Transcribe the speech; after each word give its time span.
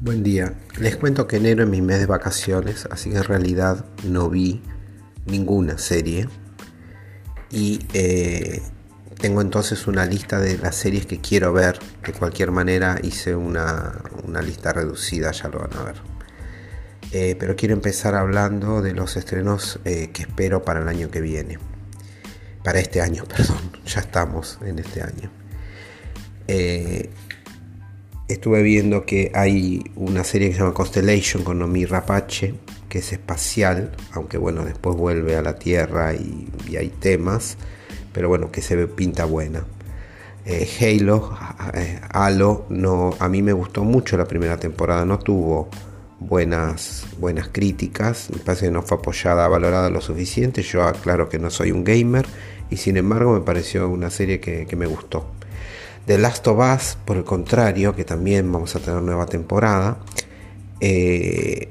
Buen 0.00 0.22
día. 0.22 0.54
Les 0.78 0.96
cuento 0.96 1.26
que 1.26 1.38
enero 1.38 1.64
es 1.64 1.68
mi 1.68 1.82
mes 1.82 1.98
de 1.98 2.06
vacaciones, 2.06 2.86
así 2.88 3.10
que 3.10 3.16
en 3.16 3.24
realidad 3.24 3.84
no 4.04 4.30
vi 4.30 4.62
ninguna 5.26 5.76
serie. 5.76 6.28
Y 7.50 7.80
eh, 7.94 8.62
tengo 9.20 9.40
entonces 9.40 9.88
una 9.88 10.06
lista 10.06 10.38
de 10.38 10.56
las 10.56 10.76
series 10.76 11.04
que 11.04 11.20
quiero 11.20 11.52
ver. 11.52 11.80
De 12.06 12.12
cualquier 12.12 12.52
manera 12.52 13.00
hice 13.02 13.34
una, 13.34 14.00
lista 14.40 14.72
reducida, 14.72 15.32
ya 15.32 15.48
lo 15.48 15.58
van 15.58 15.76
a 15.76 15.82
ver. 15.82 15.96
Eh, 17.10 17.34
pero 17.36 17.56
quiero 17.56 17.74
empezar 17.74 18.14
hablando 18.14 18.82
de 18.82 18.92
los 18.92 19.16
estrenos 19.16 19.80
eh, 19.84 20.10
que 20.12 20.22
espero 20.22 20.62
para 20.62 20.80
el 20.80 20.86
año 20.86 21.10
que 21.10 21.20
viene. 21.20 21.58
Para 22.62 22.78
este 22.78 23.00
año, 23.00 23.24
perdón. 23.28 23.72
Ya 23.84 23.98
estamos 23.98 24.60
en 24.64 24.78
este 24.78 25.02
año 25.02 25.28
estuve 28.28 28.62
viendo 28.62 29.06
que 29.06 29.32
hay 29.34 29.82
una 29.96 30.22
serie 30.22 30.48
que 30.48 30.54
se 30.54 30.60
llama 30.60 30.74
Constellation 30.74 31.42
con 31.42 31.58
Nomi 31.58 31.86
Rapace, 31.86 32.54
que 32.88 32.98
es 32.98 33.12
espacial, 33.12 33.92
aunque 34.12 34.38
bueno, 34.38 34.64
después 34.64 34.96
vuelve 34.96 35.36
a 35.36 35.42
la 35.42 35.58
Tierra 35.58 36.14
y, 36.14 36.48
hay 36.76 36.90
temas, 36.90 37.56
pero 38.12 38.28
bueno, 38.28 38.52
que 38.52 38.60
se 38.62 38.86
pinta 38.86 39.24
buena. 39.24 39.64
Eh, 40.44 40.68
Halo, 40.80 41.36
eh, 41.74 42.00
Halo, 42.10 42.66
no, 42.68 43.14
a 43.18 43.28
mí 43.28 43.42
me 43.42 43.52
gustó 43.52 43.84
mucho 43.84 44.16
la 44.16 44.26
primera 44.26 44.58
temporada, 44.58 45.04
no 45.04 45.18
tuvo 45.18 45.68
buenas, 46.20 47.06
buenas 47.18 47.48
críticas, 47.48 48.28
me 48.30 48.38
parece 48.38 48.66
que 48.66 48.72
no 48.72 48.82
fue 48.82 48.98
apoyada, 48.98 49.48
valorada 49.48 49.90
lo 49.90 50.00
suficiente, 50.00 50.62
yo 50.62 50.84
aclaro 50.84 51.28
que 51.28 51.38
no 51.38 51.50
soy 51.50 51.70
un 51.70 51.84
gamer 51.84 52.26
y 52.70 52.76
sin 52.76 52.96
embargo 52.96 53.32
me 53.32 53.40
pareció 53.40 53.88
una 53.88 54.10
serie 54.10 54.40
que 54.40 54.76
me 54.76 54.86
gustó. 54.86 55.26
The 56.08 56.16
Last 56.16 56.46
of 56.46 56.58
Us, 56.58 56.96
por 57.04 57.18
el 57.18 57.24
contrario, 57.24 57.94
que 57.94 58.02
también 58.02 58.50
vamos 58.50 58.74
a 58.74 58.80
tener 58.80 59.02
nueva 59.02 59.26
temporada, 59.26 59.98
eh, 60.80 61.68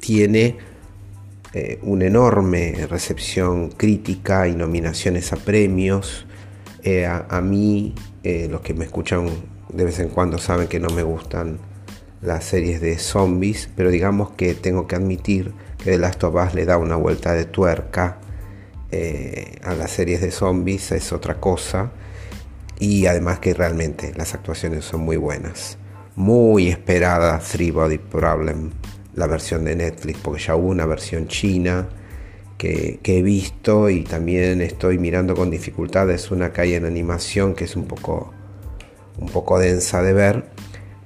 tiene 0.00 0.56
eh, 1.52 1.78
una 1.82 2.06
enorme 2.06 2.84
recepción 2.90 3.70
crítica 3.70 4.48
y 4.48 4.56
nominaciones 4.56 5.32
a 5.32 5.36
premios. 5.36 6.26
Eh, 6.82 7.06
a, 7.06 7.40
mí, 7.42 7.94
los 8.24 8.60
que 8.60 8.74
me 8.74 8.86
escuchan 8.86 9.28
de 9.72 9.84
vez 9.84 10.00
en 10.00 10.08
cuando 10.08 10.38
saben 10.38 10.66
que 10.66 10.80
no 10.80 10.90
me 10.90 11.04
gustan 11.04 11.60
las 12.22 12.42
series 12.42 12.80
de 12.80 12.98
zombies, 12.98 13.70
pero 13.76 13.90
digamos 13.90 14.32
que 14.32 14.54
tengo 14.54 14.88
que 14.88 14.96
admitir 14.96 15.52
que 15.78 15.92
The 15.92 15.98
Last 15.98 16.24
of 16.24 16.34
Us 16.34 16.54
le 16.54 16.64
da 16.64 16.76
una 16.76 16.96
vuelta 16.96 17.34
de 17.34 17.44
tuerca 17.44 18.18
a 19.62 19.74
las 19.74 19.92
series 19.92 20.20
de 20.20 20.32
zombies, 20.32 20.90
es 20.90 21.12
otra 21.12 21.40
cosa 21.40 21.92
y 22.78 23.06
además 23.06 23.38
que 23.38 23.54
realmente 23.54 24.12
las 24.16 24.34
actuaciones 24.34 24.84
son 24.84 25.02
muy 25.02 25.16
buenas. 25.16 25.78
Muy 26.16 26.68
esperada 26.68 27.38
Three 27.40 27.70
Body 27.70 27.98
Problem, 27.98 28.70
la 29.14 29.26
versión 29.26 29.64
de 29.64 29.76
Netflix, 29.76 30.18
porque 30.22 30.42
ya 30.42 30.56
hubo 30.56 30.68
una 30.68 30.86
versión 30.86 31.28
china 31.28 31.88
que, 32.58 33.00
he 33.02 33.22
visto 33.22 33.90
y 33.90 34.04
también 34.04 34.60
estoy 34.60 34.98
mirando 34.98 35.34
con 35.34 35.50
dificultades 35.50 36.30
una 36.30 36.52
que 36.52 36.62
hay 36.62 36.74
en 36.74 36.84
animación 36.84 37.54
que 37.54 37.64
es 37.64 37.76
un 37.76 37.86
poco, 37.86 38.32
un 39.18 39.28
poco 39.28 39.58
densa 39.58 40.02
de 40.02 40.12
ver, 40.12 40.44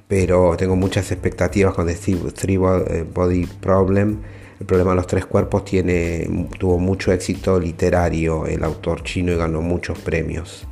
pero 0.07 0.57
tengo 0.57 0.77
muchas 0.77 1.11
expectativas 1.11 1.75
con 1.75 1.89
Three 1.89 2.57
Body 2.57 3.47
Problem. 3.61 4.21
El 4.61 4.67
problema 4.67 4.91
de 4.91 4.97
los 4.97 5.07
tres 5.07 5.27
cuerpos 5.27 5.65
tiene, 5.65 6.49
tuvo 6.59 6.79
mucho 6.79 7.13
éxito 7.13 7.61
literario 7.61 8.47
el 8.47 8.65
autor 8.65 9.03
chino 9.05 9.33
y 9.33 9.37
ganó 9.37 9.63
muchos 9.63 9.99
premios. 9.99 10.67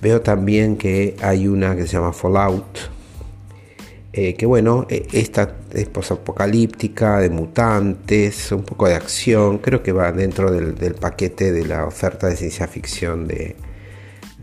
Veo 0.00 0.22
también 0.22 0.76
que 0.76 1.16
hay 1.20 1.46
una 1.46 1.76
que 1.76 1.82
se 1.82 1.94
llama 1.94 2.12
Fallout, 2.12 2.78
eh, 4.12 4.34
que 4.34 4.46
bueno, 4.46 4.86
e, 4.88 5.06
esta 5.12 5.56
es 5.72 5.88
posapocalíptica, 5.88 7.18
de 7.18 7.30
mutantes, 7.30 8.50
un 8.50 8.62
poco 8.62 8.88
de 8.88 8.94
acción, 8.94 9.58
creo 9.58 9.82
que 9.82 9.92
va 9.92 10.10
dentro 10.10 10.50
del, 10.50 10.94
paquete 10.94 11.52
de 11.52 11.66
la 11.66 11.86
oferta 11.86 12.26
de 12.28 12.36
ciencia 12.36 12.66
ficción 12.66 13.28
de, 13.28 13.56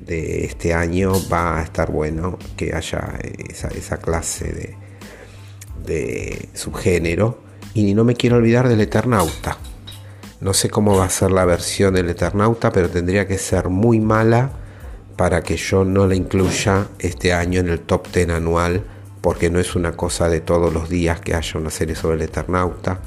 este 0.07 0.73
año, 0.73 1.12
va 1.29 1.59
a 1.59 1.63
estar 1.63 1.91
bueno 1.91 2.39
que 2.56 2.74
haya 2.74 3.19
esa, 3.50 3.97
clase 3.97 4.53
de, 4.53 4.75
de 5.85 6.50
subgénero. 6.53 7.39
Y 7.74 7.94
no 7.94 8.06
me 8.06 8.16
quiero 8.16 8.38
olvidar 8.38 8.69
del 8.69 8.79
Eternauta. 8.79 9.57
No 10.39 10.53
sé 10.53 10.69
cómo 10.69 10.95
va 10.95 11.06
a 11.06 11.09
ser 11.09 11.31
la 11.31 11.44
versión 11.44 11.95
del 11.95 12.09
Eternauta, 12.09 12.72
pero 12.72 12.89
tendría 12.89 13.28
que 13.28 13.38
ser 13.38 13.68
muy 13.68 14.00
mala 14.00 14.66
para 15.17 15.41
que 15.41 15.57
yo 15.57 15.83
no 15.83 16.07
la 16.07 16.16
incluya 16.16 16.88
este 17.00 17.33
año 17.33 17.59
en 17.59 17.69
el 17.69 17.79
top 17.81 18.07
10 18.13 18.29
anual, 18.29 18.83
porque 19.19 19.50
no 19.50 19.59
es 19.59 19.75
una 19.75 19.94
cosa 19.94 20.29
de 20.29 20.39
todos 20.39 20.72
los 20.72 20.89
días 20.89 21.19
que 21.19 21.33
haya 21.33 21.59
una 21.59 21.72
serie 21.72 21.95
sobre 21.95 22.17
el 22.17 22.22
Eternauta. 22.22 23.01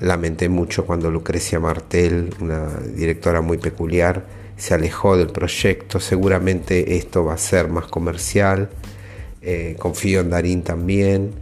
Lamenté 0.00 0.48
mucho 0.48 0.86
cuando 0.86 1.10
Lucrecia 1.10 1.60
Martel, 1.60 2.34
una 2.40 2.66
directora 2.96 3.42
muy 3.42 3.58
peculiar, 3.58 4.24
se 4.56 4.72
alejó 4.72 5.18
del 5.18 5.28
proyecto. 5.28 6.00
Seguramente 6.00 6.96
esto 6.96 7.26
va 7.26 7.34
a 7.34 7.38
ser 7.38 7.68
más 7.68 7.86
comercial. 7.86 8.70
Eh, 9.42 9.76
confío 9.78 10.20
en 10.20 10.30
Darín 10.30 10.62
también, 10.62 11.32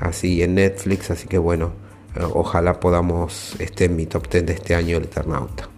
así 0.00 0.42
en 0.42 0.54
Netflix, 0.54 1.10
así 1.10 1.28
que 1.28 1.38
bueno, 1.38 1.72
eh, 2.14 2.20
ojalá 2.22 2.80
podamos, 2.80 3.56
esté 3.58 3.84
en 3.84 3.96
mi 3.96 4.06
top 4.06 4.28
10 4.30 4.46
de 4.46 4.52
este 4.54 4.74
año 4.74 4.96
el 4.96 5.04
Eternauta. 5.04 5.75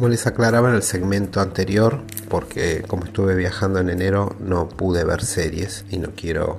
Como 0.00 0.08
les 0.08 0.26
aclaraba 0.26 0.70
en 0.70 0.76
el 0.76 0.82
segmento 0.82 1.42
anterior, 1.42 2.00
porque 2.30 2.82
como 2.88 3.04
estuve 3.04 3.34
viajando 3.34 3.80
en 3.80 3.90
enero 3.90 4.34
no 4.40 4.66
pude 4.66 5.04
ver 5.04 5.22
series 5.22 5.84
y 5.90 5.98
no 5.98 6.12
quiero 6.16 6.58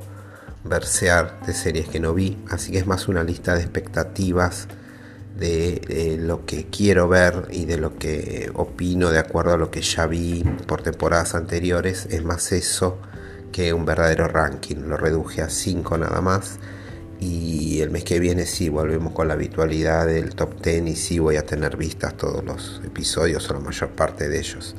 versear 0.64 1.40
de 1.48 1.56
series 1.56 1.88
que 1.88 2.00
no 2.00 2.14
vi, 2.14 2.38
así 2.52 2.72
que 2.72 2.78
es 2.78 2.86
más 2.86 3.08
una 3.08 3.24
lista 3.24 3.56
de 3.56 3.62
expectativas 3.62 4.68
de, 5.40 6.20
lo 6.22 6.46
que 6.46 6.68
quiero 6.68 7.08
ver 7.08 7.48
y 7.50 7.66
de 7.66 7.78
lo 7.80 7.98
que 7.98 8.52
opino 8.54 9.10
de 9.10 9.18
acuerdo 9.18 9.54
a 9.54 9.58
lo 9.58 9.72
que 9.72 9.82
ya 9.82 10.06
vi 10.06 10.44
por 10.68 10.84
temporadas 10.84 11.34
anteriores, 11.34 12.06
es 12.12 12.24
más 12.24 12.52
eso 12.52 13.00
que 13.52 13.74
un 13.74 13.86
verdadero 13.86 14.28
ranking, 14.28 14.88
lo 14.88 14.98
reduje 14.98 15.42
a 15.42 15.50
5 15.50 15.98
nada 15.98 16.22
más 16.22 16.60
y 17.22 17.82
el 17.82 17.92
mes 17.92 18.04
que 18.04 18.20
viene 18.20 18.48
sí 18.48 18.68
volvemos 18.68 19.14
con 19.14 19.28
la 19.28 19.36
habitualidad 19.36 20.08
del 20.08 20.34
top 20.34 20.60
10 20.62 20.88
y 20.88 20.96
sí 20.96 21.20
voy 21.20 21.36
a 21.38 21.46
tener 21.46 21.78
vistas 21.78 22.18
todos 22.18 22.44
los 22.44 22.82
episodios 22.84 23.48
o 23.50 23.54
la 23.54 23.60
mayor 23.60 23.90
parte 23.92 24.28
de 24.28 24.40
ellos. 24.40 24.76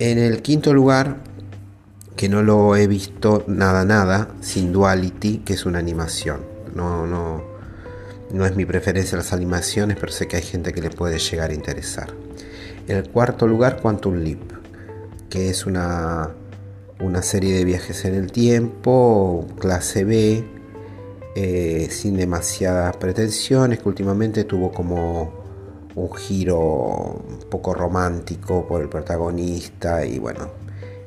En 0.00 0.18
el 0.18 0.42
quinto 0.42 0.74
lugar, 0.74 1.18
que 2.16 2.28
no 2.28 2.42
lo 2.42 2.74
he 2.74 2.88
visto 2.88 3.44
nada 3.46 3.84
nada, 3.84 4.34
sin 4.40 4.72
Duality, 4.72 5.38
que 5.38 5.52
es 5.52 5.64
una 5.64 5.78
animación. 5.78 6.40
No, 6.74 7.06
no, 7.06 7.44
no 8.32 8.46
es 8.46 8.56
mi 8.56 8.64
preferencia 8.64 9.16
las 9.16 9.32
animaciones, 9.32 9.96
pero 10.00 10.10
sé 10.10 10.26
que 10.26 10.36
hay 10.36 10.42
gente 10.42 10.72
que 10.72 10.82
le 10.82 10.90
puede 10.90 11.20
llegar 11.20 11.50
a 11.50 11.54
interesar. 11.54 12.12
En 12.88 12.96
el 12.96 13.08
cuarto 13.08 13.46
lugar, 13.46 13.80
Quantum 13.80 14.16
Leap, 14.16 14.42
que 15.30 15.50
es 15.50 15.66
una, 15.66 16.30
una 16.98 17.22
serie 17.22 17.54
de 17.54 17.64
viajes 17.64 18.04
en 18.04 18.14
el 18.14 18.32
tiempo, 18.32 19.46
clase 19.60 20.04
B, 20.04 20.44
eh, 21.34 21.88
sin 21.90 22.16
demasiadas 22.16 22.96
pretensiones, 22.96 23.80
que 23.80 23.88
últimamente 23.88 24.44
tuvo 24.44 24.70
como 24.72 25.44
un 25.94 26.12
giro 26.14 26.58
un 26.58 27.44
poco 27.50 27.74
romántico 27.74 28.66
por 28.66 28.82
el 28.82 28.88
protagonista 28.88 30.04
y 30.04 30.18
bueno, 30.18 30.50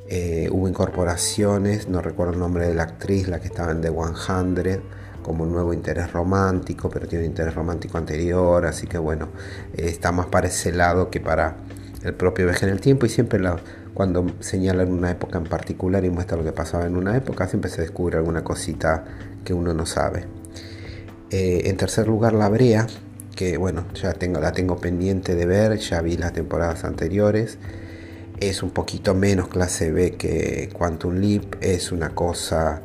eh, 0.09 0.49
hubo 0.51 0.67
incorporaciones, 0.67 1.89
no 1.89 2.01
recuerdo 2.01 2.33
el 2.33 2.39
nombre 2.39 2.67
de 2.67 2.73
la 2.73 2.83
actriz, 2.83 3.27
la 3.27 3.39
que 3.39 3.47
estaba 3.47 3.71
en 3.71 3.81
The 3.81 3.89
100, 3.89 4.81
como 5.21 5.43
un 5.43 5.51
nuevo 5.51 5.73
interés 5.73 6.13
romántico, 6.13 6.89
pero 6.89 7.07
tiene 7.07 7.25
un 7.25 7.31
interés 7.31 7.53
romántico 7.53 7.97
anterior, 7.97 8.65
así 8.65 8.87
que 8.87 8.97
bueno, 8.97 9.27
eh, 9.73 9.87
está 9.87 10.13
más 10.13 10.27
para 10.27 10.47
ese 10.47 10.71
lado 10.71 11.09
que 11.09 11.19
para 11.19 11.57
el 12.03 12.13
propio 12.13 12.45
viaje 12.45 12.65
en 12.65 12.71
el 12.71 12.79
tiempo 12.79 13.05
y 13.05 13.09
siempre 13.09 13.39
cuando 13.97 14.27
señalan 14.41 14.91
una 14.93 15.09
época 15.09 15.39
en 15.39 15.45
particular 15.45 16.05
y 16.05 16.11
muestra 16.11 16.37
lo 16.37 16.43
que 16.43 16.51
pasaba 16.51 16.85
en 16.85 16.95
una 16.95 17.17
época, 17.17 17.47
siempre 17.47 17.71
se 17.71 17.81
descubre 17.81 18.19
alguna 18.19 18.43
cosita 18.43 19.03
que 19.43 19.55
uno 19.55 19.73
no 19.73 19.87
sabe. 19.87 20.25
Eh, 21.31 21.63
en 21.65 21.77
tercer 21.77 22.07
lugar, 22.07 22.33
La 22.33 22.47
Brea, 22.47 22.85
que 23.35 23.57
bueno, 23.57 23.85
ya 23.99 24.13
tengo, 24.13 24.39
la 24.39 24.51
tengo 24.51 24.77
pendiente 24.77 25.33
de 25.33 25.47
ver, 25.47 25.79
ya 25.79 25.99
vi 26.01 26.15
las 26.15 26.31
temporadas 26.31 26.83
anteriores. 26.83 27.57
es 28.39 28.61
un 28.61 28.69
poquito 28.69 29.15
menos 29.15 29.47
clase 29.47 29.91
B 29.91 30.11
que 30.11 30.69
Quantum 30.77 31.15
Leap, 31.15 31.55
es 31.61 31.91
una 31.91 32.13
cosa, 32.13 32.83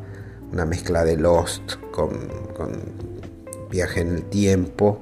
una 0.50 0.64
mezcla 0.64 1.04
de 1.04 1.18
Lost 1.18 1.74
con, 1.90 2.20
viaje 3.70 4.00
en 4.00 4.14
el 4.14 4.22
tiempo. 4.22 5.00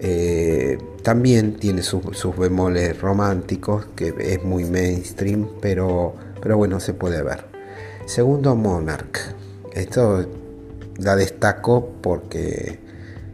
Eh, 0.00 0.78
también 1.02 1.56
tiene 1.56 1.82
sus, 1.82 2.02
bemoles 2.36 3.00
románticos, 3.00 3.86
que 3.96 4.14
es 4.18 4.44
muy 4.44 4.64
mainstream, 4.64 5.48
pero, 5.60 6.14
pero 6.40 6.56
bueno, 6.56 6.80
se 6.80 6.94
puede 6.94 7.22
ver. 7.22 7.46
Segundo, 8.06 8.54
Monarch. 8.54 9.18
Esto 9.72 10.26
la 10.98 11.16
destaco 11.16 11.94
porque, 12.02 12.78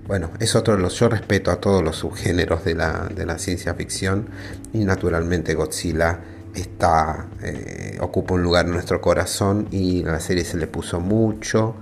bueno, 0.07 0.31
es 0.41 0.55
otro 0.55 0.77
de 0.77 0.83
los. 0.83 0.99
Yo 0.99 1.09
respeto 1.09 1.51
a 1.51 1.61
todos 1.61 1.83
los 1.83 1.97
subgéneros 1.97 2.65
de 2.65 2.75
la, 2.75 3.09
de 3.15 3.27
la 3.27 3.39
ciencia 3.39 3.75
ficción 3.75 4.29
y 4.73 4.85
naturalmente 4.85 5.55
Godzilla 5.55 6.21
está, 6.55 7.27
eh, 7.43 7.99
ocupa 8.01 8.35
un 8.35 8.43
lugar 8.43 8.67
en 8.67 8.73
nuestro 8.73 9.01
corazón 9.01 9.69
y 9.71 10.05
a 10.05 10.13
la 10.13 10.21
serie 10.21 10.45
se 10.45 10.57
le 10.57 10.67
puso 10.67 11.01
mucho 11.01 11.75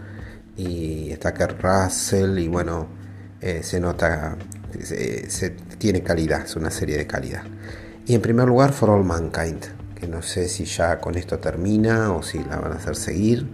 y 0.56 1.11
está 1.11 1.35
Kurt 1.35 1.61
Russell 1.62 2.38
y 2.38 2.49
bueno, 2.49 2.87
eh, 3.40 3.62
se 3.62 3.81
nota, 3.81 4.37
se, 4.81 5.51
tiene 5.79 6.03
calidad, 6.03 6.45
es 6.45 6.57
una 6.57 6.71
serie 6.71 6.97
de 6.97 7.07
calidad. 7.07 7.43
Y 8.07 8.15
en 8.15 8.23
primer 8.23 8.49
lugar 8.49 8.73
For 8.73 8.91
All 8.91 9.05
Mankind, 9.05 9.65
que 9.95 10.07
no 10.07 10.23
sé 10.23 10.49
si 10.49 10.65
ya 10.65 10.99
con 10.99 11.17
esto 11.17 11.39
termina 11.39 12.13
o 12.13 12.23
si 12.23 12.39
la 12.39 12.57
van 12.57 12.73
a 12.73 12.77
hacer 12.77 12.97
seguir. 12.97 13.49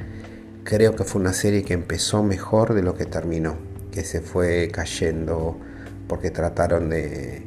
Creo 0.65 0.94
que 0.97 1.05
fue 1.05 1.20
una 1.20 1.32
serie 1.32 1.65
que 1.65 1.75
empezó 1.75 2.23
mejor 2.23 2.75
de 2.75 2.82
lo 2.82 2.94
que 2.94 3.06
terminó, 3.06 3.56
que 3.91 4.05
se 4.05 4.20
fue 4.20 4.70
cayendo 4.73 5.59
porque 6.06 6.31
trataron 6.31 6.91
de 6.91 7.47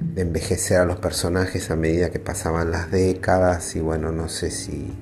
de 0.00 0.22
envejecer 0.22 0.78
a 0.78 0.84
los 0.84 0.98
personajes 0.98 1.70
a 1.70 1.76
medida 1.76 2.10
que 2.10 2.18
pasaban 2.18 2.70
las 2.70 2.90
décadas 2.90 3.74
y 3.76 3.80
bueno, 3.80 4.12
no 4.12 4.28
sé 4.28 4.50
si, 4.50 4.92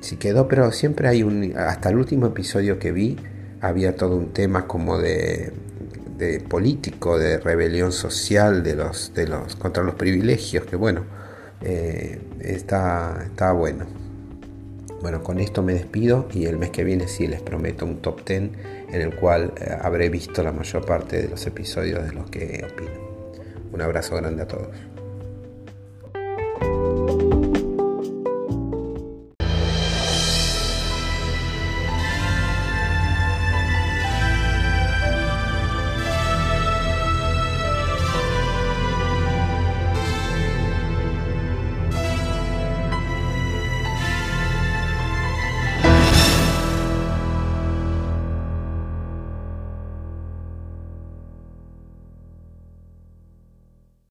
si 0.00 0.16
quedó, 0.16 0.46
pero 0.46 0.70
siempre 0.72 1.08
hay 1.08 1.22
un, 1.22 1.54
hasta 1.56 1.88
el 1.88 1.96
último 1.96 2.26
episodio 2.26 2.78
que 2.78 2.92
vi, 2.92 3.16
había 3.60 3.96
todo 3.96 4.16
un 4.16 4.32
tema 4.32 4.66
como 4.66 4.98
de, 4.98 5.52
de 6.16 6.40
político, 6.40 7.18
de 7.18 7.38
rebelión 7.38 7.92
social 7.92 8.62
de 8.62 8.76
los, 8.76 9.12
de 9.14 9.26
los, 9.26 9.56
contra 9.56 9.82
los 9.82 9.94
privilegios, 9.94 10.64
que 10.64 10.76
bueno, 10.76 11.04
eh, 11.62 12.20
está, 12.40 13.22
está 13.24 13.52
bueno. 13.52 13.86
Bueno, 15.00 15.22
con 15.22 15.38
esto 15.38 15.62
me 15.62 15.74
despido 15.74 16.28
y 16.32 16.46
el 16.46 16.56
mes 16.56 16.70
que 16.70 16.82
viene 16.82 17.08
sí 17.08 17.26
les 17.26 17.42
prometo 17.42 17.84
un 17.84 18.00
top 18.00 18.26
10 18.26 18.50
en 18.90 19.00
el 19.00 19.14
cual 19.14 19.52
eh, 19.60 19.76
habré 19.82 20.08
visto 20.08 20.42
la 20.42 20.52
mayor 20.52 20.86
parte 20.86 21.20
de 21.20 21.28
los 21.28 21.46
episodios 21.46 22.04
de 22.04 22.12
los 22.12 22.30
que 22.30 22.64
opino. 22.64 23.04
Un 23.72 23.82
abrazo 23.82 24.16
grande 24.16 24.42
a 24.42 24.48
todos. 24.48 24.68